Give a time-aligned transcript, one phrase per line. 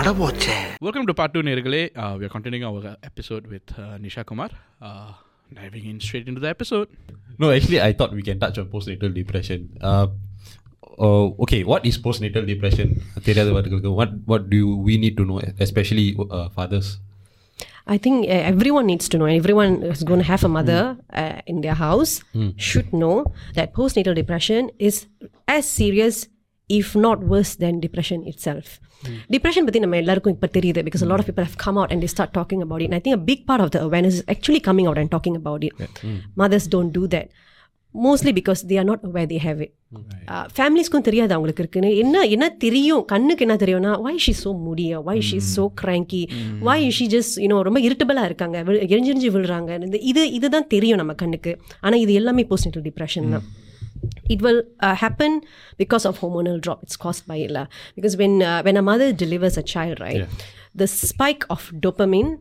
[0.00, 4.22] அடபோச்சே Welcome to part two, நேர்களே uh, we are continuing our episode with uh, Nisha
[4.28, 4.48] Kumar.
[4.86, 5.10] Uh,
[5.58, 6.88] diving in straight into the episode.
[7.42, 9.60] No, actually, I thought we can touch on postnatal depression.
[9.88, 10.06] Uh,
[11.06, 12.88] uh, okay, what is postnatal depression?
[13.28, 16.06] தெரியாதவர்களுக்கு what what do we need to know, especially
[16.38, 16.88] uh, fathers?
[17.94, 19.28] I think uh, everyone needs to know.
[19.42, 20.80] Everyone is going to have a mother
[21.22, 22.14] uh, in their house
[22.70, 23.16] should know
[23.58, 24.96] that postnatal depression is
[25.56, 26.16] as serious,
[26.80, 28.66] if not worse, than depression itself.
[29.35, 32.11] Depression பற்றி நம்ம எல்லாருக்கும் இப்போ தெரியுது because lot of people have come out and they
[32.15, 35.01] start talking about it I think big part of the awareness is actually coming out
[35.03, 35.77] and talking about it
[36.43, 37.31] mothers don't do that
[37.95, 39.73] mostly because they are not aware they have it
[40.57, 41.89] ஃபேமிலிஸ்க்கும் தெரியாது அவங்களுக்கு இருக்குன்னு.
[42.03, 43.01] என்ன என்ன தெரியும்?
[43.05, 46.21] கண்ணுக்கு என்ன தெரியும்னா வாய் she so முடியா why she so cranky
[46.67, 48.57] why she just இன்னும் ரொம்ப இரிட்டபிளாக இருக்காங்க?
[48.93, 49.99] எரிஞ்செரிஞ்சு விழுறாங்க.
[50.11, 51.53] இது இதுதான் தெரியும் நம்ம கண்ணுக்கு.
[51.81, 53.45] ஆனால் இது எல்லாமே போஸ்ட் டிப்ரெஷன் தான்.
[53.47, 53.60] Hmm.
[54.34, 55.32] it will uh, happen
[55.82, 57.66] because of hormonal drop it's caused by it lah.
[57.96, 60.24] because when uh, when a mother delivers a child right
[60.82, 62.32] the spike of dopamine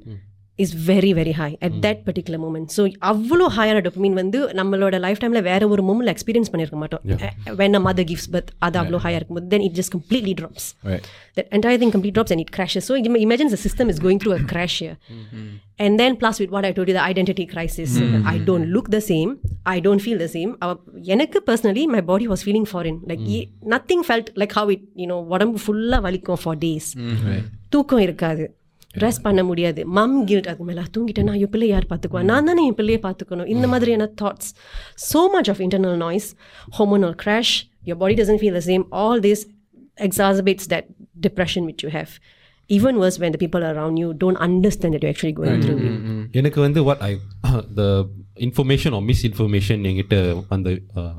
[0.64, 2.82] is very very high at that particular moment so
[3.12, 7.04] அவ்வளோ ஹையான dopamine வந்து நம்மளோட life டைமில் வேற ஒரு மூமெண்ட்ல experience பண்ணியிருக்க மாட்டோம்
[7.50, 10.66] Uh, when a mother gives birth அது அவ்வளோ ஹையாக இருக்கும்போது then it just completely drops
[10.92, 11.06] Right.
[11.38, 14.20] that entire thing completely drops and it crashes so im- imagine the system is going
[14.24, 14.96] through a crash here
[15.86, 17.92] and then plus with what I told you the identity crisis
[18.34, 18.38] I
[19.70, 20.80] don't look the same I don't feel the same Our-
[21.16, 25.08] எனக்கு personally my body was feeling foreign like e- nothing felt like how it you
[25.08, 26.88] know உடம்பு ஃபுல்லாக வலிக்கும் for days
[27.70, 28.46] தூக்கம் இருக்காது
[29.04, 32.74] rest பண்ண முடியாது மம் guilt அது மேலே தூங்கிட்டேன்னா ஐயோ பிள்ளை யார் பார்த்துக்குவா நான் தானே என்
[32.74, 34.52] பிள்ளையை பார்த்துக்கணும் இந்த மாதிரியான thoughts
[34.96, 36.28] so much of internal noise
[36.78, 37.52] hormonal crash
[37.84, 39.42] your body doesn't feel the same all this
[39.98, 40.86] exacerbates that
[41.20, 42.12] depression which you have
[42.70, 45.98] even worse when the people around you don't understand that you're actually going through it
[46.40, 47.14] எனக்கு வந்து what I
[47.80, 47.90] the
[48.48, 50.18] information or misinformation என்கிட்ட
[50.56, 50.70] அந்த
[51.02, 51.16] uh,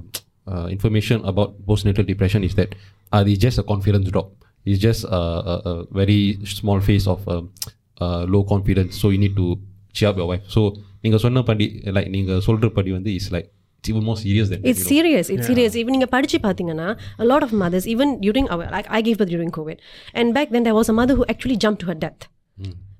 [0.47, 2.75] uh, information about postnatal depression is that
[3.13, 4.29] uh, it's just a confidence drop.
[4.65, 7.53] It's just a, a, a very small phase of um,
[8.01, 8.99] uh, low confidence.
[9.01, 9.59] So you need to
[9.93, 10.45] cheer up your wife.
[10.49, 10.63] So
[11.01, 13.60] நீங்க சொன்ன படி like நீங்க சொல்ற படி வந்து is like it's
[13.90, 15.30] even more serious than It's serious.
[15.30, 15.76] It's serious.
[15.76, 16.88] Even நீங்க படிச்சு பார்த்தீங்கன்னா
[17.18, 19.78] a lot of mothers even during our like I gave birth during COVID
[20.14, 22.24] and back then there was a mother who actually jumped to her death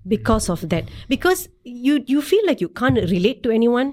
[0.06, 1.42] because of that because
[1.88, 3.90] you you feel like you can't relate to anyone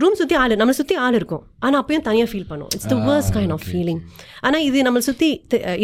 [0.00, 3.30] room சுற்றி ஆள் நம்மளை சுற்றி ஆள் இருக்கும் ஆனால் அப்பயும் தனியாக feel பண்ணும் it's the worst
[3.36, 4.00] kind of feeling
[4.46, 5.28] ஆனால் இது நம்மளை சுற்றி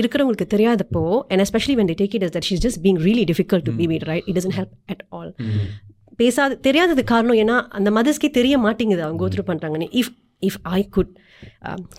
[0.01, 3.65] இருக்கிறவங்களுக்கு தெரியாதப்போ and especially when they take it as that she's just being really difficult
[3.69, 5.31] to be with right it doesn't help at all
[6.21, 9.03] பேசாத தெரியாதது காரணம் ஏன்னா அந்த மதர்ஸ்க்கே தெரிய மாட்டேங்குது.
[9.07, 10.13] அவங்க கோத்ரூ பண்ணுறாங்கன்னு if
[10.43, 11.13] if I could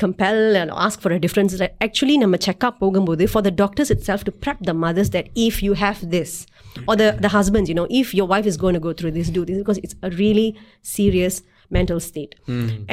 [0.04, 0.42] compel
[0.86, 1.54] ask for a difference
[1.86, 5.74] actually நம்ம செக்அப் போகும்போது for the doctors itself to prep the mothers that if you
[5.86, 6.36] have this
[6.90, 9.28] or the, the husbands, you know, if your wife is going to go through this,
[9.36, 10.46] do this because it's a really
[10.96, 11.36] serious
[11.72, 12.34] mental state.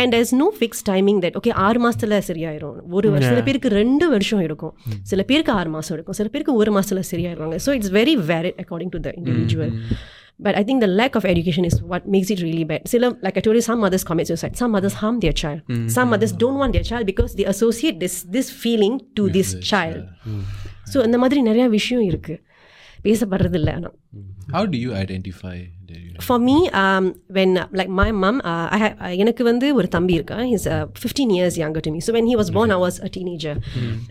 [0.00, 2.76] And there's no fixed timing that, okay, ஆறு மாசத்துல சரியாயிரும்.
[2.96, 4.74] ஒரு வருஷம் சில பேருக்கு ரெண்டு வருஷம் எடுக்கும்
[5.12, 8.92] சில பேருக்கு ஆறு மாசம் எடுக்கும் சில பேருக்கு ஒரு மாசத்துல சரியாயிருவாங்க so it's very varied according
[8.96, 9.72] to the individual
[10.45, 12.81] But I think the lack of education is what makes it really bad.
[12.91, 14.55] Sila, like I told you, some mothers commit suicide.
[14.61, 15.59] Some mothers harm their child.
[15.95, 20.01] Some mothers don't want their child because they associate this this feeling to this child.
[20.91, 22.35] So இந்த மாதிரி நிறைய விஷயம் இருக்கு
[23.07, 23.95] பேசப்படுறது இல்லை ஆனால்
[24.55, 25.55] How do you identify
[25.89, 27.05] that you for me um,
[27.37, 30.65] when uh, like my mom uh, I ha- uh, எனக்கு வந்து ஒரு தம்பி இருக்கான் he's
[30.75, 33.55] uh, 15 years younger to me so when he was born I was a teenager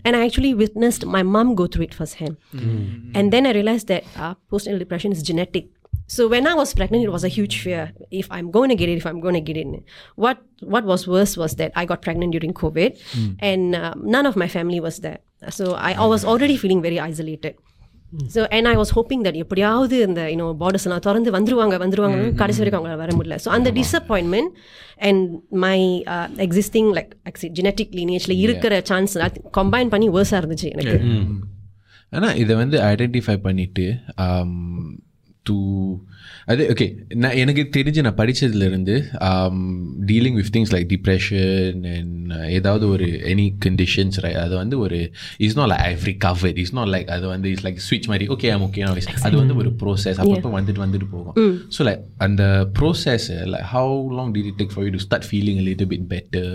[0.05, 2.35] and I actually witnessed my mom go through it firsthand
[3.17, 5.65] and then I realized that uh, postnatal depression is genetic
[6.14, 7.82] So when I was pregnant it was a huge fear
[8.22, 9.66] if I'm going to get it if I'm going to get it
[10.16, 10.38] what
[10.74, 12.90] what was worse was that I got pregnant during COVID
[13.40, 15.20] and uh, none of my family was there
[15.58, 17.54] so I, I was already feeling very isolated
[18.34, 22.58] so and I was hoping that எப்படியாவது இந்த you know borders எல்லாம் திறந்து வந்துருவாங்க வந்துருவாங்க கடைசி
[22.58, 24.50] வரைக்கும் அவங்க வர முடியல ஸோ அந்த disappointment
[25.08, 25.28] and
[25.66, 25.78] my
[26.46, 27.12] existing like
[27.58, 29.14] genetic லீனேஜில் இருக்கிற சான்ஸ்
[29.58, 30.98] கம்பைன் பண்ணி வேர்ஸாக இருந்துச்சு எனக்கு
[32.08, 33.86] ஆனால் இதை வந்து ஐடென்டிஃபை பண்ணிட்டு
[35.43, 35.55] டு
[36.45, 38.95] அது ஓகே நான் எனக்கு தெரிஞ்சு நான் படித்ததுலேருந்து
[40.11, 44.99] dealing with things like depression and ஏதாவது ஒரு எனி கண்டிஷன்ஸ் அது வந்து ஒரு
[45.47, 48.51] is not like I cover is not like அது வந்து இஸ் லைக் ஸ்விட்ச் மாதிரி ஓகே
[48.55, 48.83] ஐம் ஓகே
[49.29, 52.43] அது வந்து ஒரு ப்ரோசஸ் அப்பப்போ வந்துட்டு வந்துட்டு போகும் ஸோ லைக் அந்த
[52.79, 56.53] process like how long did it take for you to start feeling little bit better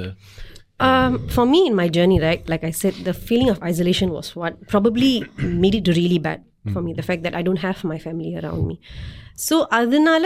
[0.81, 4.35] Um, for me in my journey, right, like I said, the feeling of isolation was
[4.35, 5.11] what probably
[5.65, 6.39] made it really bad
[6.74, 8.78] For me the fact that I don't have my family around me
[9.48, 10.26] so அதனால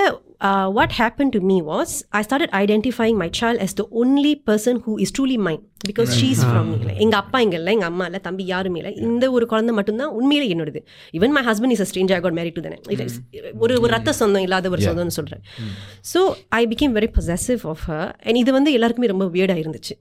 [0.78, 4.94] what happen to me was I start identifying my child as the only person who
[5.06, 8.44] is truly mind because she's from இல்லை எங்கள் அப்பா இங்கே இல்லை எங்கள் அம்மா இல்லை தம்பி
[8.54, 8.92] யாருமே இல்லை.
[9.08, 10.82] இந்த ஒரு குழந்தை மட்டும்தான் உண்மையிலே என்னோடது.
[11.18, 12.78] Even my husband is a strange I got marry to தனே
[13.64, 14.20] ஒரு ஒரு ரத்த mm.
[14.22, 15.44] சொந்தம் இல்லாத ஒரு சொந்தம்னு சொல்கிறேன்
[16.14, 16.22] so
[16.62, 19.96] I became very possessive of her and இது வந்து எல்லாருக்குமே ரொம்ப வியர்டாக இருந்துச்சு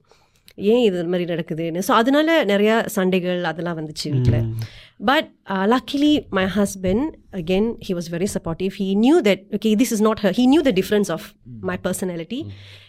[0.71, 1.81] ஏன் இது மாதிரி நடக்குதுன்னு?
[1.87, 4.69] ஸோ அதனால நிறையா சண்டைகள் அதெல்லாம் வந்துச்சு வீட்டில் mm.
[5.10, 5.28] But
[5.74, 7.06] luckily my husband
[7.40, 10.62] again he was very supportive he knew that okay this is not her he new
[10.68, 11.26] the difference of
[11.70, 12.40] my personality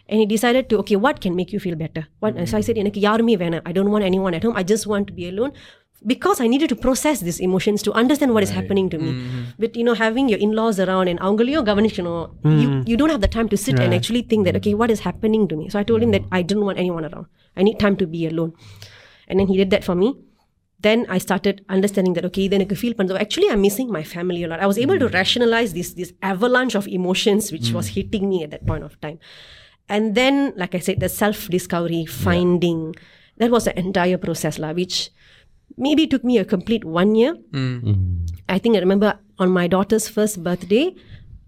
[0.07, 2.77] and he decided to okay what can make you feel better what so i said
[2.81, 5.51] எனக்கு யாருமே வேணாம் i don't want anyone at home i just want to be alone
[6.11, 9.11] because i needed to process these emotions to understand what is happening to me
[9.63, 12.25] but you know having your in-laws around and அவங்களையும் கவனிக்கணும்
[12.61, 15.01] you, you don't have the time to sit and actually think that okay what is
[15.09, 17.27] happening to me so i told him that i didn't want anyone around
[17.59, 18.51] i need time to be alone
[19.29, 20.09] and then he did that for me
[20.82, 23.18] then I started understanding that okay, then I could feel panzo.
[23.18, 24.60] Actually, I'm missing my family a lot.
[24.60, 25.14] I was able to hmm.
[25.14, 27.76] rationalize this this avalanche of emotions which hmm.
[27.76, 29.18] was hitting me at that point of time.
[29.88, 32.94] And then, like I said, the self discovery, finding,
[33.38, 35.10] that was the entire process, la, which
[35.76, 37.34] maybe took me a complete one year.
[37.52, 38.24] Hmm.
[38.48, 40.94] I think I remember on my daughter's first birthday,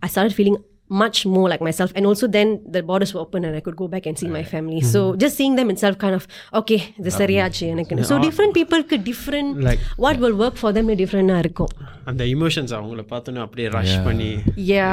[0.03, 0.57] I started feeling
[1.01, 1.91] much more like myself.
[1.97, 4.37] And also then the borders were open and I could go back and see right.
[4.39, 4.81] my family.
[4.81, 4.95] Mm-hmm.
[4.95, 6.25] So just seeing them itself kind of,
[6.61, 11.45] okay, the சரியாச்சு எனக்கு so different பீப்புளுக்கு different like what will work for them டிஃப்ரெண்டாக
[11.45, 11.73] இருக்கும்.
[12.13, 14.31] அந்த emotions அவங்கள பார்த்தோன்னே அப்படியே rush பண்ணி.
[14.73, 14.93] Ya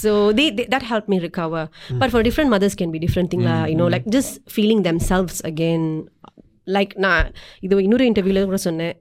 [0.00, 1.68] so the that help me recover
[2.02, 5.88] but for different mothers can be different திங்லா you know like just feeling themselves again
[6.76, 7.26] like நான்
[7.66, 8.94] இது இன்னொரு இன்டர்வியூவில் கூட சொன்னேன்.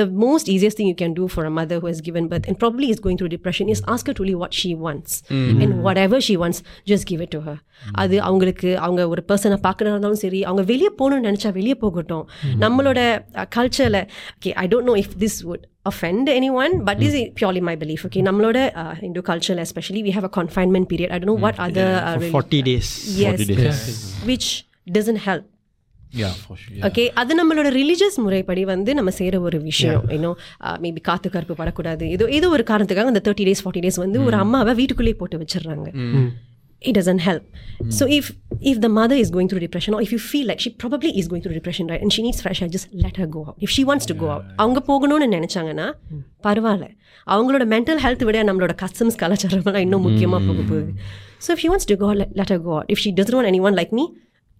[0.00, 2.56] the most easiest thing you can do for a mother who has given birth and
[2.62, 5.10] probably is going through depression is ask her truly what she wants
[5.62, 6.58] and whatever she wants
[6.92, 7.56] just give it to her
[8.02, 12.24] அது அவங்களுக்கு அவங்க ஒரு பர்சனை பார்க்கறதா இருந்தாலும் சரி அவங்க வெளியே போகணும்னு நினச்சா வெளியே போகட்டும்
[12.64, 13.00] நம்மளோட
[13.56, 14.00] கல்ச்சரில்
[14.38, 18.00] okay I don't know if this would offend anyone but this is purely my belief
[18.06, 21.58] okay நம்மளோட uh, Hindu culture especially we have a confinement period I don't know what
[21.66, 22.88] other uh, for reli- 40 days
[23.24, 23.92] yes
[24.30, 24.48] which
[24.96, 25.44] doesn't help
[26.87, 30.37] okay அது நம்மளோட religious முறைப்படி வந்து நம்ம செய்கிற ஒரு விஷயம் இன்னும்
[30.85, 34.37] மேபி காத்து கருப்பு படக்கூடாது ஏதோ ஏதோ ஒரு காரணத்துக்காக அந்த தேர்ட்டி டேஸ் ஃபார்ட்டி டேஸ் வந்து ஒரு
[34.45, 35.89] அம்மாவை வீட்டுக்குள்ளேயே போட்டு வச்சிடுறாங்க
[36.81, 37.43] it doesn't help
[37.97, 38.25] so if
[38.71, 41.25] if the mother is going through depression or if you feel like she probably is
[41.31, 43.69] going through depression right and she needs fresh air just let her go out if
[43.75, 45.87] she wants to go out அவங்க போகணும்னு நினைச்சாங்கன்னா
[46.47, 46.87] பரவாயில்ல
[47.27, 50.91] அவங்களோட mental health விட நம்மளோட customs கலாச்சாரம்லாம் இன்னும் முக்கியமாக போக போகுது
[51.45, 53.37] so if she wants to go out let, let her go out if she doesn't
[53.39, 53.93] want anyone like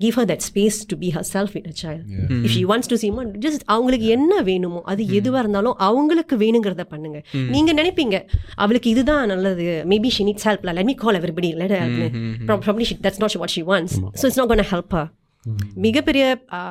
[0.03, 2.03] give her that space to be herself in a child
[2.47, 5.15] if you wants to see more just அவங்களுக்கு என்ன வேணுமோ அது hmm.
[5.19, 7.19] எதுவாக இருந்தாலும் அவங்களுக்கு வேணுங்கிறத பண்ணுங்க.
[7.33, 7.47] Hmm.
[7.55, 8.17] நீங்கள் நினைப்பீங்க
[8.55, 11.75] அவளுக்கு இதுதான் நல்லது maybe she needs help let me call everybody let
[12.67, 15.09] probably she that's not what she wants so it's not gonna help her
[15.85, 16.23] மிகப்பெரிய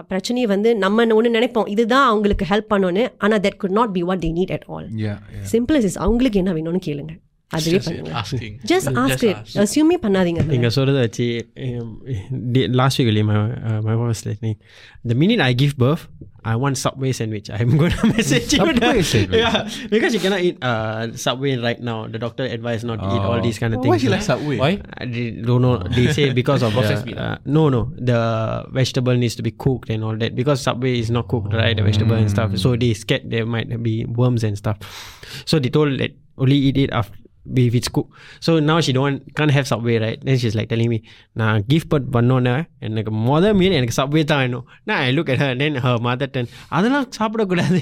[0.08, 4.22] பிரச்சனையை வந்து நம்ம ஒன்று நினைப்போம் இதுதான் அவங்களுக்கு ஹெல்ப் பண்ணோன்னு ஆனால் that could not be what
[4.26, 4.86] they need at all
[5.54, 7.14] simple is அவங்களுக்கு என்ன வேணும்னு கேளுங்க.
[7.57, 8.53] அதுவே பண்ணுங்க asking.
[8.71, 11.25] just ask it assume பண்ணாதீங்க நீங்கள் சொல்கிறத வச்சு
[12.79, 13.25] லாஸ்ட் வீக் இல்லையா
[13.89, 14.57] my was lightning
[15.09, 16.03] the minute I give birth
[16.51, 19.39] I want Subway sandwich I'm going to message you Subway sandwich?
[19.44, 19.56] yeah
[19.94, 23.39] because you cannot eat uh, Subway right now the doctor advised not to eat all
[23.47, 24.57] these kind of Why things she like Subway?
[24.63, 24.71] Why?
[25.01, 25.73] I di- don't know.
[25.97, 26.85] They say because of uh,
[27.25, 27.81] uh, no, no.
[28.12, 28.19] The
[28.79, 31.75] vegetable needs to be cooked and all that because Subway is not cooked, right?
[31.81, 32.51] The vegetable and stuff.
[32.65, 34.77] So they scared there might be worms and stuff.
[35.51, 36.13] So they told that
[36.44, 37.17] only eat it after
[37.57, 38.12] if it's cooked.
[38.39, 40.19] So now she don't want, can't have Subway, right?
[40.19, 40.97] Then she's like telling me,
[41.35, 42.53] நான் gift but பண்ணோன்னே
[42.88, 46.27] எனக்கு மொதல் மீன் எனக்கு subway தான் வேணும் நான் I look at her then her mother
[46.27, 46.47] turn
[46.77, 47.81] அதெல்லாம் சாப்பிடக்கூடாது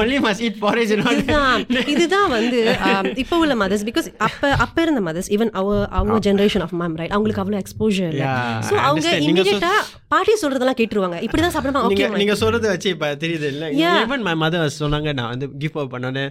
[0.00, 1.88] only must eat porridge and all இதுதான் that.
[1.94, 2.60] இதுதான் வந்து
[2.90, 6.96] um, இப்போ உள்ள மதர்ஸ் பிகாஸ் அப்ப அப்ப இருந்த மதர்ஸ் ஈவன் அவர் அவங்க ஜெனரேஷன் ஆஃப் மம்
[7.02, 9.26] ரைட் அவங்களுக்கு அவ்வளவு எக்ஸ்போஜர் இல்ல Yeah, ஸோ I அவங்க understand.
[9.28, 9.74] நீங்க சொல்- இமீடியட்டா
[10.14, 13.98] பாட்டி சொல்றதெல்லாம் கேட்டுருவாங்க இப்படிதான் சாப்பிடமா நீங்க ஓகே நீங்க சொல்றது வச்சு இப்ப தெரியுது இல்ல Yeah.
[14.04, 16.26] ஈவன் மை மதர் சொன்னாங்க நான் வந்து கிஃப்ட் அப் பண்ணோன்னே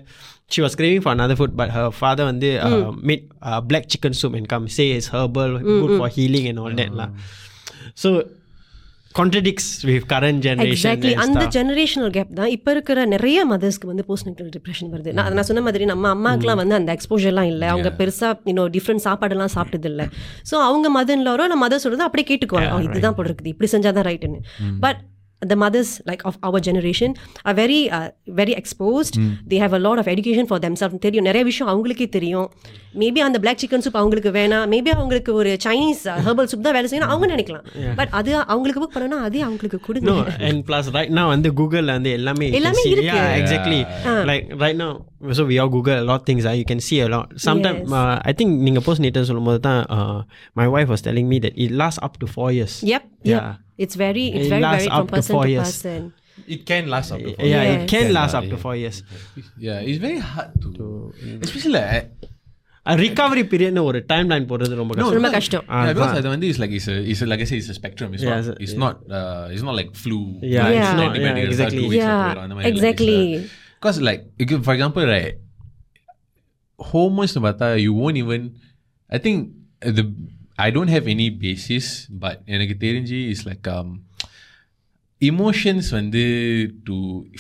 [0.52, 4.13] she was craving for another food but her father வந்து uh, made uh, black chicken
[4.13, 7.09] soup and come say it's herbal good for healing and all that lah.
[7.95, 8.11] So
[9.15, 11.43] contradicts with current generation exactly and அந்த.
[11.57, 15.13] Generational gap தான் இப்போ இருக்கிற நிறைய மதர்ஸ்க்கு வந்து post depression வருது.
[15.13, 17.69] நான் நான் சொன்ன மாதிரி நம்ம அம்மாக்கெல்லாம் வந்து அந்த எக்ஸ்போஜர்லாம் இல்லை.
[17.69, 20.07] அவங்க பெருசா இன்னும் டிஃப்ரெண்ட் சாப்பாடெல்லாம் சாப்பிட்டது இல்லை
[20.51, 22.71] ஸோ அவங்க மதன்லவரோ நம்ம மதர் சொல்றது அப்படியே கேட்டுக்குவாங்க.
[22.77, 23.47] "Oh, இதுதான் போல இருக்குது.
[23.47, 24.41] இப்படி செஞ்சாதான் ரைட்டுன்னு
[24.81, 25.01] but
[25.44, 27.10] the mothers like of our generation
[27.46, 28.08] are very uh,
[28.40, 29.14] very exposed
[29.52, 32.48] they have a lot of education for themselves தெரியும் நிறைய விஷயம் அவங்களுக்கே தெரியும்
[33.02, 36.90] மேபி அந்த பிளாக் சிக்கன் சூப் அவங்களுக்கு வேணாம் மேபி அவங்களுக்கு ஒரு சைனீஸ் ஹெர்பல் சூப் தான் வேலை
[36.92, 37.64] செய்யணும் அவங்க நினைக்கலாம்
[38.00, 40.18] பட் அது அவங்களுக்கு புக் பண்ணனா அதே அவங்களுக்கு கொடுங்க no
[40.50, 42.94] and plus right now வந்து கூகுள்ல வந்து எல்லாமே you can எல்லாமே see.
[42.96, 43.16] இருக்கு.
[43.22, 43.80] yeah exactly
[44.32, 44.92] like right now
[45.38, 47.82] so we all google a lot of things uh, you can see a lot sometimes
[47.86, 47.96] Yes.
[48.02, 50.20] uh, i think நீங்க post நேற்று சொல்லும்போது தான் uh,
[50.62, 53.06] my wife was telling me that it lasts up to four years Yep.
[53.74, 53.74] Yep.
[53.74, 53.84] Yeah.
[53.84, 55.70] It's very it's It very lasts varied up from to person four to years.
[55.74, 56.02] person.
[56.56, 57.90] It can last up to four yeah, it Yes.
[57.92, 58.64] can Can last lah, up to yeah.
[58.66, 58.98] four years
[59.68, 60.86] Yeah, it's very hard to,
[61.46, 62.08] especially like
[63.02, 66.58] recovery பீரியட்னு ஒரு time line போடுறது ரொம்ப கஷ்டம் ரொம்ப கஷ்டம் yeah, because அது வந்து is
[66.62, 68.10] like it's a it's a, like I say it's a spectrum.
[68.16, 70.20] It's Yeah, not it's a- it's not uh, it's not like flu.
[70.54, 71.82] Yeah, it's not- antibiotics yeah, are exactly.
[71.84, 73.18] two weeks Yeah, apart, அந்த மாதிரி like exactly.
[73.34, 75.36] it's a- Because like, you could- for example, right,
[76.92, 78.42] hormones பார்த்தா you won't even.
[79.10, 79.38] I think
[79.88, 80.06] uh, the
[80.56, 81.86] I don't have any basis,
[82.22, 83.90] but எனக்கு தெரிஞ்சு is like um,
[85.24, 86.22] emotions வந்து
[86.88, 86.98] to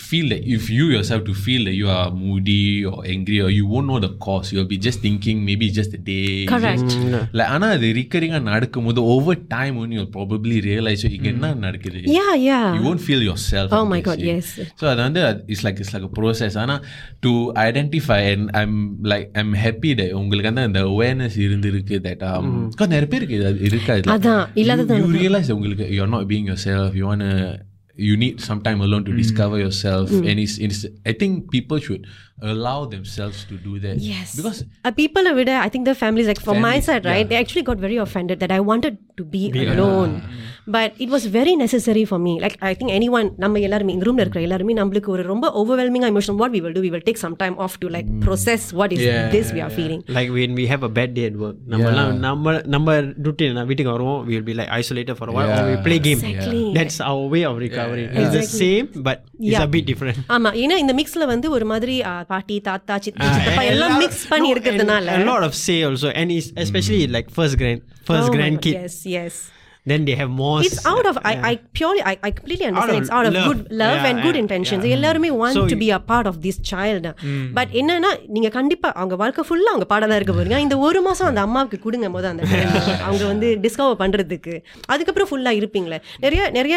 [0.07, 3.65] feel that if you yourself to feel that you are moody or angry or you
[3.73, 6.83] won't know the cause you'll be just thinking maybe it's just a day Correct.
[6.95, 11.53] just- like ஆனா அது ரிக்கரிங்கா நடக்கும்போது over time when you'll probably realize so இங்க என்ன
[11.67, 12.65] நடக்குது Yeah, yeah.
[12.75, 14.41] you won't feel yourself Oh in my this, God, yeah.
[14.41, 14.49] yes.
[14.81, 16.77] so அது வந்து அது- it's like it's like a process ஆனா
[17.27, 17.33] to
[17.69, 18.75] identify and I'm
[19.13, 23.47] like I'm happy that உங்களுக்கு வந்து அந்த awareness இருந்திருக்கு that um because நிறைய பேருக்கு இது
[23.53, 27.07] அது இருக்காது Like, அதான், இல்லாதது you, you realize that உங்களுக்கு you're not being yourself you
[27.13, 27.31] wanna
[28.07, 32.03] you need some time alone to discover yourself and it's, it's I think people should
[32.51, 34.27] allow themselves to do that Yes.
[34.39, 37.23] because Uh, people are with I think the families, like from my Families, side, right?
[37.23, 37.29] yeah.
[37.31, 39.41] They actually got very offended that I wanted to be,
[39.73, 40.13] alone.
[40.75, 42.33] But it was very necessary for me.
[42.43, 46.33] Like I think anyone, நம்ம எல்லாருமே இந்த ரூம்ல இருக்கிற எல்லாருமே நம்மளுக்கு ஒரு ரொம்ப overwhelming emotion.
[46.41, 49.01] What we will do, we will take some time off to like process what is
[49.07, 50.01] Yeah, this we are feeling.
[50.19, 52.95] like when we have a bad day at work நம்மலாம் நம்ம நம்ம
[53.27, 55.99] routine நான் வீட்டுக்கு வருவோம் we will be like isolated for a while or we play
[56.09, 56.63] game Exactly.
[56.79, 59.66] that's our way of recovering it's the same but it's Yeah.
[59.68, 61.96] a bit different ஆமா ஏன்னா இந்த மிக்ஸ்ல வந்து ஒரு மாதிரி
[62.32, 66.30] பாட்டி தாத்தா சித்தி சித்தப்பா எல்லாம் மிக்ஸ் பண்ணி இருக்கிறதுனால and a lot of say also and
[66.38, 69.34] it's especially like first grand first Oh my God, grandkid yes yes
[69.86, 73.02] then they have more it's out of I, I purely I, I completely understand of
[73.02, 73.48] it's out of love.
[73.48, 74.84] good love and good intentions.
[74.96, 77.06] எல்லாருமே want So to be a part of this child
[77.56, 81.28] but என்னன்னா நீங்க கண்டிப்பா அவங்க வாழ்க்கை ஃபுல்லா அவங்க பாடம் தான் இருக்க போறீங்க இந்த ஒரு மாசம்
[81.30, 82.42] அந்த அம்மாவுக்கு கொடுங்க போது அந்த.
[83.08, 84.54] அவங்க வந்து டிஸ்கவர் பண்றதுக்கு
[84.94, 86.76] அதுக்கப்புறம் ஃபுல்லா இருப்பீங்களே நிறைய நிறைய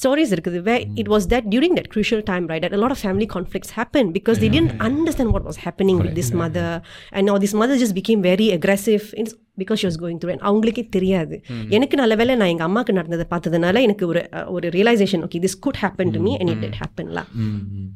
[0.00, 2.98] ஸ்டோரிஸ் இருக்குது way it was that during that crucial time right that a lot of
[3.06, 6.68] family conflicts happened because they didn't understand what was happening with this mother
[7.12, 9.04] and now this mother just became very aggressive
[9.53, 11.35] It's because she was going through and அவங்களுக்கே தெரியாது
[11.69, 15.57] எனக்கு நல்ல வேளை நான் எங்க அம்மாக்கு நடந்ததை பார்த்ததுனால எனக்கு ஒரு அஹ், ஒரு realisation okay this
[15.59, 17.21] could happen to me and it did ஹேப்பன்ல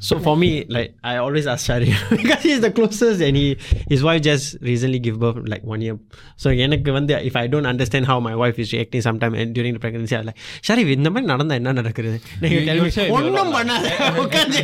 [0.01, 3.45] So for me, like I always ask Shari because he's the closest, and he
[3.87, 5.95] his wife just recently give birth like one year.
[6.37, 9.73] So எனக்கு வந்து if I don't understand how my wife is reacting sometime and during
[9.73, 12.93] the pregnancy, I'm like Shari இந்த மாதிரி நடந்தா என்ன நடக்குது நீங்க You- tell you me,
[12.97, 13.87] say you ஒண்ணும் பண்ணாத
[14.23, 14.61] உட்கார்ந்து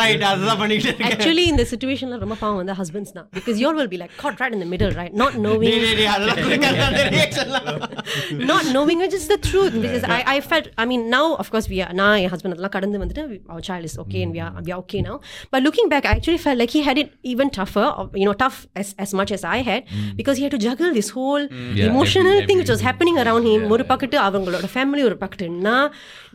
[0.00, 3.92] ரைட் அதுதான் பண்ணிட்டு இருக்கேன் ஆக்சுவலி இந்த சுச்சுவேஷன்ல ரொம்ப பாவம் வந்து ஹஸ்பண்ட்ஸ் தான் because your will
[3.94, 6.66] be like caught right in the middle right not knowing டேய், டேய், டேய், அதெல்லாம் கொடுங்க,
[6.88, 7.66] அந்த reaction எல்லாம்.
[8.50, 11.66] not knowing which is the truth because I, I felt I mean now of course
[11.72, 13.24] we are நான் என் husband அதெல்லாம் கடந்து வந்துட்டு
[13.54, 15.16] our child is okay and we are we are okay now
[15.52, 18.36] but looking back I actually felt like he had it even tougher or, you know
[18.44, 19.82] tough as, as much as I had
[20.20, 21.44] because he had to juggle this whole
[21.78, 25.48] Yeah, emotional every- thing which was happening around him ஒரு பக்கத்து அவங்களோட family ஒரு பக்கத்து
[25.68, 25.88] நான்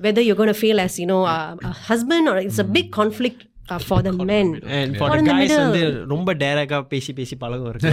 [0.06, 1.40] whether you're going to feel as you know a,
[1.70, 4.49] a husband or it's a big conflict uh, for the men.
[4.77, 5.63] And for Or the in the guys middle.
[5.65, 5.83] வந்து
[6.13, 7.93] ரொம்ப டேரக்டா பேசி பேசி பழகம் இருக்கு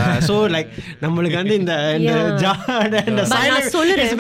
[1.03, 2.13] நம்மளுக்கு வந்து இந்த இந்த.
[2.43, 3.01] ஜாட
[3.75, 4.11] சொல்லுறேன்.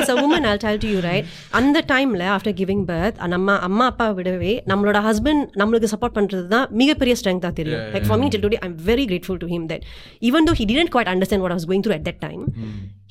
[0.00, 1.24] as a woman I'll tell to you right?
[1.60, 6.68] அந்த டைம்ல ஆஃப்டர் கிவிங் பர்த் நம்ம அம்மா அப்பா விடவே நம்மளோட ஹஸ்பண்ட் நம்மளுக்கு சப்போர்ட் பண்றது தான்
[6.82, 7.84] மிகப்பெரிய ஸ்ட்ரெங்தா தெரியும்.
[7.94, 9.84] Like for me till today I'm very grateful to him that
[10.30, 12.42] even though he didn't quite understand what I was going through at that time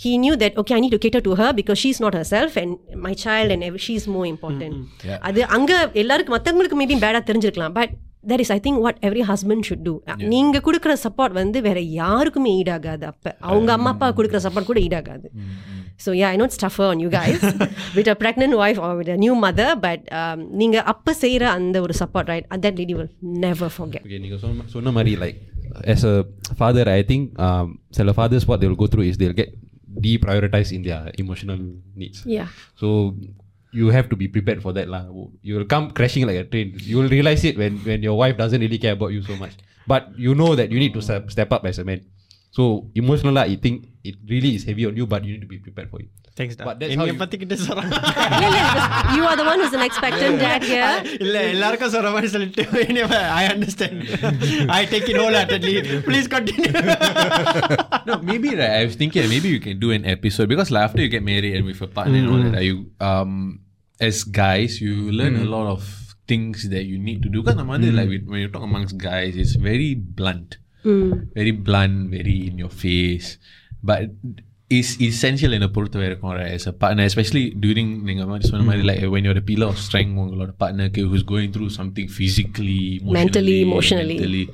[0.04, 2.70] he knew that okay I need to cater to her because she's not herself and
[3.06, 4.74] my child and every, she's more important
[5.28, 5.72] அது அங்க
[6.02, 7.94] எல்லாருக்கும் மத்தவங்களுக்கு maybe பேடா தெரிஞ்சிருக்கலாம் but
[8.30, 9.94] that is i think what every husband should do
[10.34, 15.28] நீங்க கொடுக்குற support வந்து வேற யாருக்குமே ஈடாகாது அப்ப அவங்க அம்மா அப்பா கொடுக்குற சப்போர்ட் கூட ஈடாகாது
[16.04, 17.42] so yeah i know it's tougher on you guys
[17.96, 21.76] with a pregnant wife or with a new mother but um, நீங்க அப்ப செய்யற அந்த
[21.86, 23.12] ஒரு support right that lady will
[23.46, 25.38] never forget Okay, நீங்க சொன்ன சொன்ன மாதிரி like
[25.94, 26.16] as a
[26.62, 29.52] father I think um, சில fathers what they will go through is they'll get
[29.97, 31.57] deprioritized in their emotional
[31.95, 33.15] needs yeah so
[33.71, 35.05] you have to be prepared for that lah.
[35.41, 36.73] You will come crashing like a train.
[36.75, 39.53] You will realize it when, when your wife doesn't really care about you so much.
[39.85, 42.05] But you know that you need to step, step up as a man.
[42.51, 45.47] So emotional lah, I think it really is heavy on you, but you need to
[45.47, 46.09] be prepared for it.
[46.38, 47.90] Thanks டா But that's how என்னைய you- பத்தி கிட்ட சொல்றேன்
[48.34, 52.10] இல்ல, இல்ல, because you are the one who's an expectant dad here இல்ல எல்லாருக்கும் சொல்ற
[52.14, 52.62] மாதிரி சொல்லிட்டு
[53.40, 54.00] I understand
[54.78, 55.74] I take it whole heartedly
[56.08, 56.72] please continue
[58.08, 61.00] no, maybe right, I was thinking maybe you can do an episode because like, after
[61.04, 62.76] you get married and with a partner and all that, you
[63.10, 63.32] um
[64.08, 65.82] as guys you learn a lot of
[66.32, 67.38] things that you need to do.
[67.42, 67.94] Because mm.
[67.98, 70.50] like with- when you talk amongst guys, it's very blunt,
[71.38, 73.28] very blunt, very in your face,
[73.90, 74.04] but
[74.76, 78.66] it's essential in a பொறுத்த வரைக்கும் right as a partner especially during நீங்க மாதிரி சொன்ன
[78.68, 82.80] மாதிரி like when you're the pillar of strength உங்களோட partner who's going through something physically
[83.00, 84.16] emotionally Mentally, emotionally.
[84.18, 84.44] mentally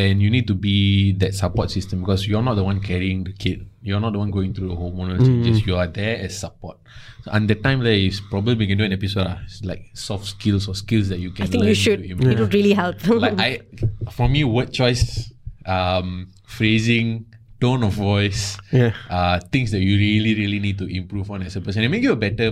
[0.00, 0.74] and you need to be
[1.20, 3.58] that support system because you're not the one carrying the kid.
[3.88, 5.56] You're not the one going through the hormonal changes.
[5.68, 6.76] You are there as support.
[7.24, 9.26] So, and the time there is probably we can do an episode.
[9.32, 11.42] ah, It's like soft skills or skills that you can.
[11.44, 12.38] i think you learn should to it improve.
[12.42, 13.50] would really help like I,
[14.18, 15.04] for me, word choice,
[15.78, 16.10] um,
[16.58, 17.08] phrasing,
[17.63, 18.91] tone of voice, Yeah.
[19.09, 21.83] uh, things that you really, really need to improve on as a person.
[21.83, 22.49] It make you a better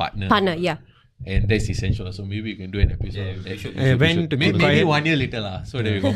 [0.00, 0.26] partner.
[0.34, 0.78] partner yeah
[1.25, 2.05] and that's essential.
[2.17, 3.29] So maybe we can do an episode.
[3.31, 3.57] of that.
[3.61, 4.85] should- Uh, when to Maybe, keep maybe quiet.
[4.95, 5.57] one year later lah.
[5.71, 6.11] So that we go.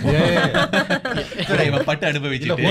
[1.48, 2.68] so that இவன் பட்டு அனுபவிச்சுட்டு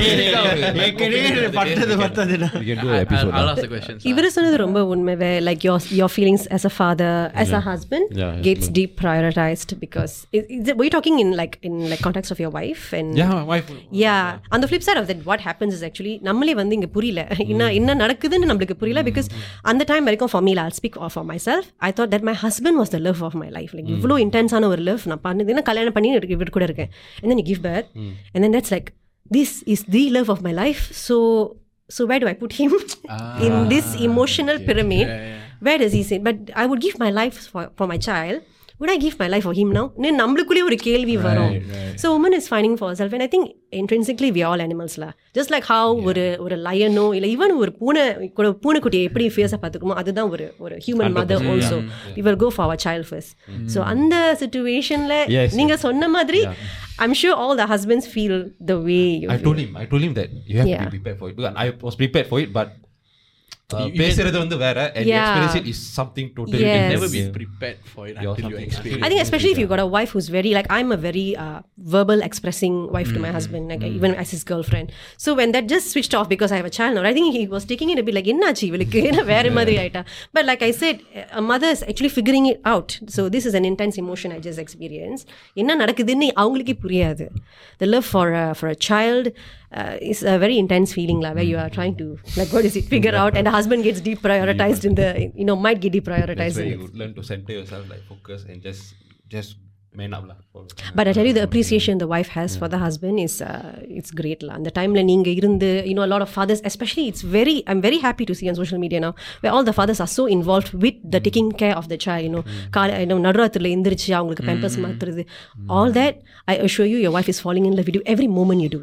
[0.87, 3.33] ஏற்கனவே பட்டது பத்ததுடா We can do an episode.
[3.39, 3.53] I'll lah.
[3.55, 4.01] ask the questions.
[4.11, 7.13] இவர் சொன்னது ரொம்ப உண்மை where like your your feelings as a father
[7.43, 8.79] as a husband Yeah, gets husband.
[8.81, 12.53] deprioritized because is, is it, were you talking in like in like context of your
[12.59, 13.69] wife and Yeah, my wife.
[14.05, 17.21] yeah on the flip side of that what happens is actually நம்மளே வந்து இங்க புரியல
[17.53, 19.31] என்ன என்ன நடக்குதுன்னு நம்மளுக்கு புரியல because
[19.73, 22.91] அந்த டைம் வரைக்கும் for me I'll speak for myself I thought that my husband was
[22.91, 26.11] the love of my life like இவ்வளோ இன்டென்ஸான ஒரு love நான் பண்ணது என்ன கல்யாணம் பண்ணி
[26.37, 27.89] இவர் கூட இருக்கேன் and then you give birth
[28.35, 28.89] and then that's like
[29.37, 31.17] this is the love of my life so
[31.97, 32.73] so where do I put him
[33.47, 35.09] in this emotional pyramid
[35.67, 38.39] where does he sit but I would give my life for, for my child
[38.81, 41.53] would I give my life for him now இன்னும் நம்மளுக்குள்ளே ஒரு கேள்வி வரும்
[42.03, 43.45] so woman is finding for herself and I think
[43.81, 47.73] intrinsically we are all animals lah just like how ஒரு ஒரு லயனோ இல்லை even ஒரு
[47.81, 48.03] பூனை
[48.39, 51.79] கூட பூனைக்குட்டியை எப்படி ஃபேஸை பார்த்துக்குமோ அதுதான் ஒரு ஒரு human mother also
[52.17, 53.33] we will go for our child first
[53.75, 55.51] so அந்த சுச்சுவேஷன்ல Yes.
[55.61, 56.43] நீங்க சொன்ன மாதிரி
[57.03, 58.35] I'm sure all the husbands feel
[58.71, 59.45] the way you I feel.
[59.47, 60.83] told him, I told him that you have to Yeah.
[60.87, 61.35] be prepared for it.
[61.39, 62.81] Because I was prepared for it, but uh,
[64.01, 65.21] பேசுறது வந்து வேற and Yeah.
[65.21, 66.73] experience it is something totally Yes.
[66.73, 66.93] different.
[66.95, 67.31] Never be Yeah.
[67.37, 69.91] prepared for it You're until you something- experience I think especially if you've got a
[69.95, 71.59] wife who's very like I'm a very uh,
[71.95, 74.89] verbal expressing wife to my husband, like even as his girlfriend.
[75.25, 77.45] So when that just switched off because I have a child now, I think he
[77.57, 80.03] was taking it a bit like என்னாச்சு இவளுக்கு என்ன வேற மாதிரி ஆயிட்டா
[80.37, 80.99] but like I said
[81.41, 84.63] a mother is actually figuring it out so this is an intense emotion I just
[84.67, 85.27] experienced
[85.63, 87.27] என்ன நடக்குதுன்னு அவங்களுக்கே புரியாது
[87.83, 89.27] the love for a, for a child
[89.81, 92.07] uh, is a very intense feeling la, where you are trying to
[92.41, 95.09] like what is it figure out and the husband gets deprioritized in the
[95.41, 96.83] you know might get That's deprioritized where in you it.
[96.85, 98.95] would learn to center yourself, like focus and just
[99.37, 99.53] just
[100.01, 100.37] man up lah.
[100.53, 100.61] For,
[100.99, 104.11] But I tell you, the appreciation the wife has for the husband is uh, it's
[104.21, 104.55] great lah.
[104.59, 107.99] அந்த டைம்ல நீங்க இருந்து you know a lot of fathers, especially it's very I'm very
[108.07, 109.13] happy to see on social media now
[109.43, 112.23] where all the fathers are so involved with the taking care of the child.
[112.29, 112.45] You know,
[112.79, 115.25] கால you know நடுராத்திரில எந்திரிச்சு அவங்களுக்கு pampers மாத்துறது.
[115.77, 116.15] All that
[116.55, 118.83] I assure you, your wife is falling in love with you every moment you do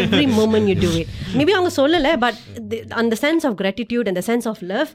[0.00, 2.40] Every moment you do it maybe அவங்க சொல்லலை but
[2.88, 4.88] அந்த sense of gratitude அந்த sense of love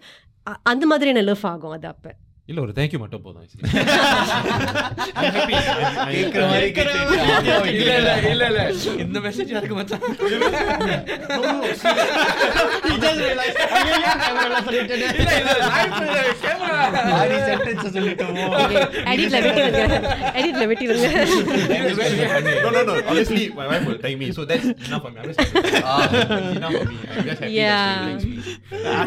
[0.63, 2.11] அந்த மாதிரியான love ஆகும் அது அப்போ.
[2.51, 3.47] இல்ல ஒரு தேங்க்யூ மட்டும் போதும்
[7.73, 8.61] இல்ல இல்ல இல்ல இல்ல.
[9.03, 10.03] இந்த மெசேஜ் யாருக்கு மச்சான்?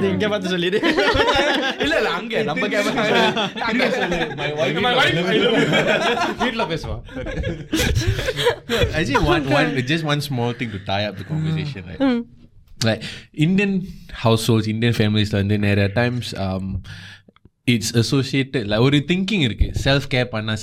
[0.07, 0.79] இங்க பார்த்து சொல்லிடு.
[1.85, 3.05] இல்ல இல்ல அங்க நம்ம camera
[3.62, 6.38] அங்க சொல்லு My wife My wife, I love you.
[6.44, 6.98] வீட்ல பேசுவா
[8.94, 12.26] Actually, one, one, just one small thing to tie up the conversation, right?
[12.86, 13.02] Like
[13.34, 16.84] Indian households, Indian families, like there are times um,
[17.68, 20.58] it's associated like ஒரு thinking இருக்கு self care பண்ணா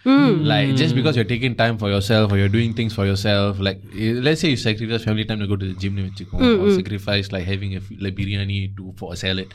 [0.00, 3.58] selfish like just because you're taking time for yourself or you're doing things for yourself
[3.68, 6.68] like eh, let's say you sacrifice family time to go to the gym வச்சுக்கோ or
[6.80, 9.48] sacrifice like having a f- like biryani to for a salad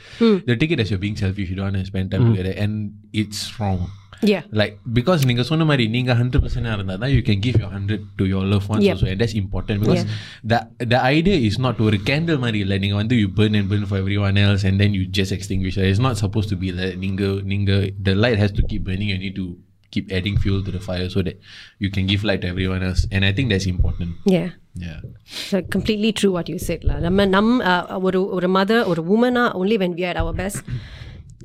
[0.47, 2.73] they take it as you're being selfish you don't want to spend time together and
[3.23, 3.81] it's wrong
[4.31, 7.71] yeah like because நீங்க சொன்ன மாதிரி நீங்க hundred percent இருந்தா தான் you can give your
[7.77, 8.93] hundred to your loved ones Yep.
[8.95, 10.03] also and that's important because
[10.51, 10.59] the
[10.93, 13.97] the idea is not ஒரு candle மாதிரி இல்லை நீங்க வந்து you burn and burn for
[14.03, 17.23] everyone else and then you just extinguish it it's not supposed to be that நீங்க
[17.53, 17.71] நீங்க
[18.09, 19.47] the light has to keep burning you need to
[19.95, 21.37] keep adding fuel to the fire so that
[21.83, 24.49] you can give light to everyone else and I think that's important yeah
[24.85, 24.99] yeah
[25.49, 26.97] So completely true what you said lah.
[27.05, 30.59] நம்ம நம் uh, ஒரு ஒரு mother ஒரு woman only when we are at our best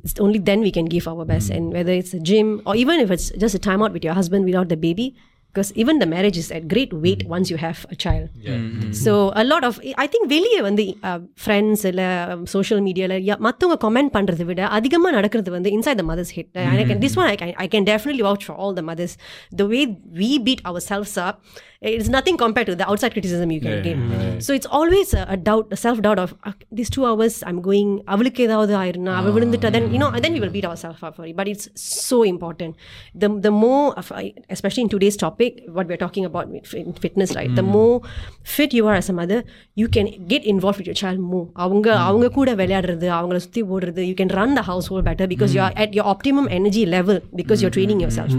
[0.05, 2.96] it's only then we can give our best and whether it's a gym or even
[3.05, 5.07] if it's just a time out with your husband without the baby
[5.54, 8.30] because even the marriage is at great weight once you have a child.
[8.94, 10.84] So a lot of i think வெளியே வந்து
[11.44, 12.08] friends இல்லை
[12.54, 17.30] social மீடியாவில் மற்றவங்க comment பண்ணுறதை விட அதிகமாக நடக்கிறது வந்து inside the mothers hit this one
[17.34, 19.16] I can I can definitely watch for all the mothers
[19.62, 19.82] the way
[20.22, 21.40] we beat ourselves up
[21.92, 23.96] it's nothing compared to the outside criticism you can get.
[24.46, 27.61] So it's always a, a doubt, a self doubt of "Ah, these two hours I'm
[27.61, 31.14] going, அவளுக்கு ஏதாவது ஆயிருந்தா அவ விழுந்துட்டா then you know then we will beat ourselves up
[31.18, 31.35] for it.
[31.40, 31.66] But it's
[32.07, 32.72] so important.
[33.22, 36.99] The the more of, I- especially in today's topic, what we're talking about with fit-
[37.07, 37.53] fitness, right?
[37.61, 37.94] The more
[38.57, 39.40] fit you are as a mother,
[39.83, 41.46] you can get involved with your child more.
[41.66, 45.62] அவங்க அவங்க கூட விளையாடுறது அவங்கள சுத்தி ஓடுறது you can run the household better because you
[45.68, 48.35] are at your optimum energy level because you're training yourself.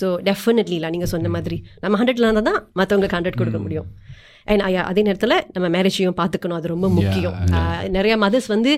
[0.00, 1.56] so definitely இல்லை நீங்கள் சொன்ன மாதிரி.
[1.80, 3.88] நம்ம ஹண்ட்ரட்ல இருந்தால் தான் மற்றவங்களுக்கு ஹண்ட்ரட் கொடுக்க முடியும்.
[4.51, 8.71] அண்ட் அதே நேரத்தில் நம்ம மேரேஜையும் பார்த்துக்கணும் அது ரொம்ப முக்கியம் Uh, நிறைய மதர்ஸ் வந்து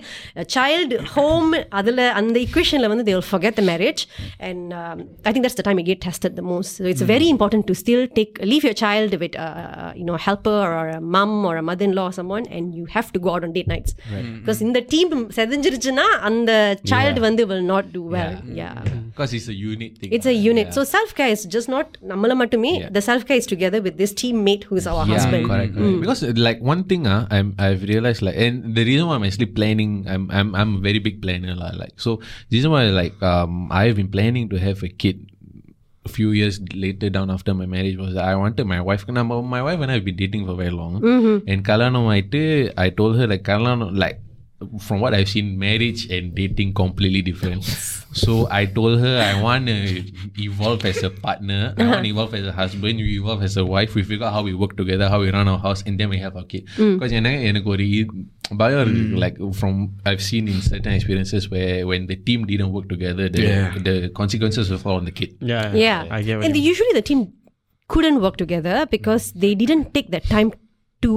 [0.56, 4.02] சைல்டு ஹோம் அதில் அந்த இக்குவேஷனில் வந்து they will forget the marriage
[4.48, 7.28] and um, I think that's the time you get tested the most so it's very
[7.36, 11.02] important to still take leave your child with uh, you know a helper or a
[11.16, 13.94] mum or a mother-in-law or someone and you have to go out on date nights
[14.40, 16.52] because இந்த team செதஞ்சிருச்சுன்னா அந்த
[16.94, 18.76] child வந்து will not do well yeah,
[19.12, 20.12] Because it's a unit thing.
[20.16, 20.68] It's a unit.
[20.76, 24.14] So self care is just not நம்மள மட்டுமே the self care is together with this
[24.22, 25.46] teammate who is our yeah, husband.
[25.57, 25.75] correct.
[25.77, 26.01] correct.
[26.01, 29.25] Because uh, like one thing, uh, I'm I've realized like, and the reason why I'm
[29.25, 31.55] actually planning, I'm I'm I'm a very big planner.
[31.55, 32.17] Like so,
[32.51, 35.31] the reason why like um I've been planning to have a kid.
[36.07, 39.09] A few years later, down after my marriage, was I wanted my wife.
[39.09, 41.03] Now, my wife and I have been dating for very long.
[41.51, 42.07] And Kalano,
[42.79, 44.21] I told her like Kalano, like
[44.80, 47.64] from what I've seen, marriage and dating completely different.
[48.14, 50.04] So I told her I want to
[50.38, 51.74] evolve as a partner.
[51.78, 53.00] I want to evolve as a husband.
[53.00, 53.96] You evolve as a wife.
[53.96, 56.20] We figure out how we work together, how we run our house, and then we
[56.26, 56.64] have our kid.
[56.78, 57.88] Because எனக்கு ஒரு
[58.62, 58.80] bio
[59.24, 59.76] like from
[60.10, 63.46] I've seen in certain experiences where when the team didn't work together, the
[63.90, 65.32] the consequences will fall on the kid.
[65.54, 65.68] Yeah.
[65.86, 66.02] Yeah.
[66.18, 67.22] I get what and you the, usually the team
[67.88, 70.52] couldn't work together because they didn't take the time
[71.06, 71.12] to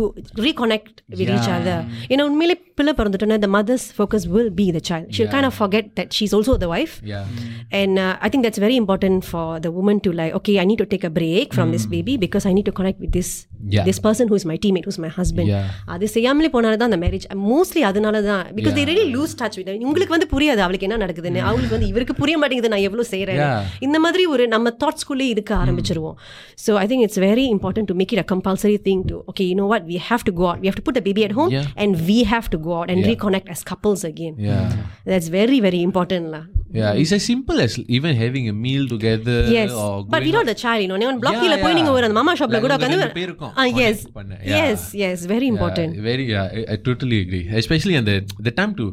[0.46, 1.76] reconnect with each other.
[2.10, 5.04] You know, உண்மையிலே பிள்ளை பிறந்துட்டோன்னா the mother's focus will be the child.
[5.10, 6.94] She'll kind of forget that she's also the wife.
[7.04, 7.26] Yeah.
[7.72, 10.78] And uh, I think that's very important for the woman to like, okay, I need
[10.78, 13.30] to take a break from this baby because I need to connect with this
[13.66, 13.84] Yeah.
[13.84, 15.48] this person who's my teammate, who's my husband.
[15.50, 15.68] Yeah.
[15.92, 19.66] அது செய்யாமலே போனால தான் அந்த marriage mostly அதனால தான் because they really lose touch with
[19.68, 19.78] them.
[19.88, 23.62] உங்களுக்கு வந்து புரியாது அவளுக்கு என்ன நடக்குதுன்னு அவங்களுக்கு வந்து இவருக்கு புரிய மாட்டேங்குது நான் எவ்வளவு செய்யறேன் Yeah.
[23.86, 26.18] இந்த மாதிரி ஒரு நம்ம தாட்ஸ்குள்ளே இருக்க ஆரம்பிச்சிருவோம்
[26.64, 29.56] so I think it's very important to make it a compulsory thing to okay you
[29.62, 31.50] know what we have to go out we have to put the baby at home
[31.56, 31.66] Yeah.
[31.84, 34.64] And we have to go out and reconnect as couples again Yeah.
[35.10, 36.42] That's very very important law
[36.78, 36.92] Yeah.
[37.00, 40.48] It's as simple as even having a meal together Yes, or but going without out.
[40.50, 41.78] the child, you know, நீங்க block Yeah, கீழ போய் yeah.
[41.78, 44.32] நீங்க ஒரு அந்த மாமா ஷாப்ல Like கூட உங்க உட்காந்து ரெண்டு பேருக்கும் ah yes connect பண்ண.
[44.48, 44.56] Yeah.
[44.62, 47.42] yes yes very important Yeah, very, yeah, I, I totally agree.
[47.62, 48.16] Especially on the
[48.48, 48.86] the time to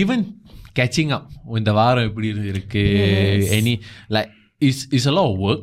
[0.00, 0.20] even
[0.80, 1.26] catching up
[1.60, 2.84] இந்த வாரம் எப்படி இருக்கு
[3.60, 3.74] any
[4.16, 5.62] like it's it's a lot of work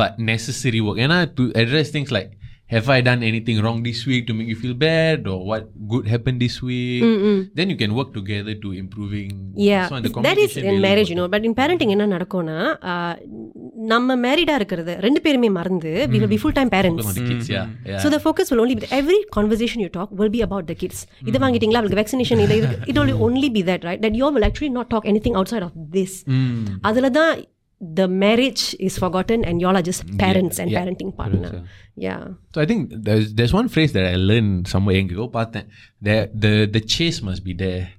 [0.00, 2.30] but necessary work and I to address things like
[2.69, 6.05] have I done anything wrong this week to make you feel bad or what good
[6.05, 7.01] happened this week?
[7.01, 7.37] Mm-mm.
[7.55, 9.29] Then you can work together to improving.
[9.55, 11.27] Yeah, so the that is in really marriage, you know.
[11.27, 12.57] But in parenting என்ன நடக்கும்னா
[13.91, 17.09] நம்ம மேரிடாக இருக்கிறது ரெண்டு பேருமே மறந்து we will be full time parents
[18.03, 21.43] so the focus will only every conversation you talk will be about the kids இது
[21.45, 22.57] வாங்கிட்டீங்களா அவளுக்கு வேக்சினேஷன் இல்லை
[22.91, 25.77] it only only be that right that you will actually not talk anything outside of
[25.97, 26.17] this
[26.89, 27.31] அதில் தான்
[27.79, 31.69] the marriage is forgotten and y'all are just parents yeah, and yeah, parenting partner parents,
[31.95, 32.19] yeah.
[32.19, 32.33] yeah.
[32.53, 35.27] so i think there's there's one phrase that i learned somewhere in Google:
[36.01, 37.91] that the the chase must be there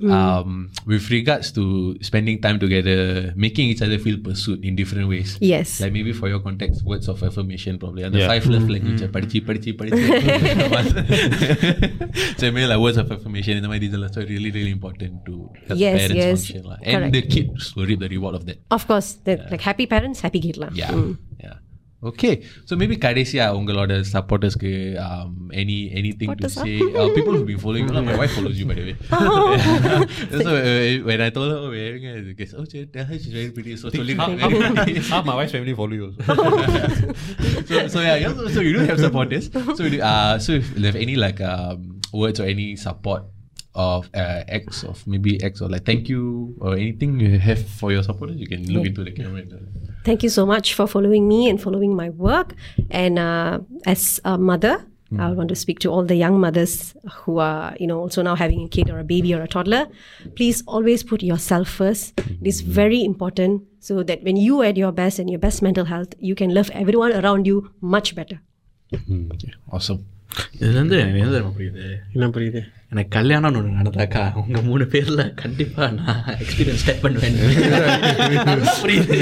[0.00, 0.10] Mm.
[0.12, 5.38] Um, with regards to spending time together, making each other feel pursued in different ways.
[5.40, 5.80] Yes.
[5.80, 8.02] Like maybe for your context, words of affirmation probably.
[8.02, 8.28] And the yeah.
[8.28, 8.72] five love mm-hmm.
[8.72, 9.96] language, padichi, padichi, padichi.
[12.38, 15.98] so maybe like words of affirmation and these are really, really important to help yes,
[15.98, 16.46] parents yes.
[16.46, 16.68] function.
[16.68, 16.76] La.
[16.82, 17.12] And Correct.
[17.12, 18.58] the kids will reap the reward of that.
[18.70, 19.14] Of course.
[19.24, 19.48] The, yeah.
[19.50, 20.58] Like happy parents, happy kid.
[20.58, 20.68] La.
[20.72, 20.90] Yeah.
[20.90, 21.18] Mm.
[21.40, 21.54] Yeah.
[22.09, 22.33] okay
[22.67, 24.69] so maybe கடைசியா உங்களோட supportersக்கு
[25.07, 25.27] um,
[25.61, 28.57] any anything to Supporters, say uh, people who've been following you know, my wife follows
[28.61, 28.95] you by the way
[30.45, 30.71] so uh,
[31.09, 33.75] when I told her oh wearing a guess oh she- tell her she's very pretty
[33.81, 34.95] so சொல்லிருக்கேன் very pretty.
[35.11, 36.21] Half my wife's family follow you also.
[37.69, 39.45] so, so yeah, yeah so, so you do have supporters
[39.77, 41.77] so you do, uh, so if you have any like um,
[42.23, 43.21] words or any support
[43.76, 47.92] of uh, acts of maybe acts or like thank you or anything you have for
[47.92, 51.26] your supporters you can look into the camera uh, Thank you so much for following
[51.26, 52.54] me and following my work.
[52.90, 54.86] And uh, as a mother,
[55.18, 58.36] I want to speak to all the young mothers who are, you know, also now
[58.36, 59.88] having a kid or a baby or a toddler.
[60.36, 62.20] Please always put yourself first.
[62.20, 65.60] It is very important so that when you are at your best and your best
[65.60, 68.40] mental health, you can love everyone around you much better.
[69.72, 70.06] awesome
[70.60, 71.84] இதுலேருந்து எனக்கு என்ன தெரியுமா புரியுது?
[72.12, 72.60] என்ன புரியுது?
[72.90, 77.38] எனக்கு கல்யாணம்னு ஒன்று நடந்தாக்கா உங்க மூணு பேர்ல கண்டிப்பா நான் எக்ஸ்பீரியன்ஸ் டைப் பண்ணுவேன்
[78.82, 79.16] புரியுது?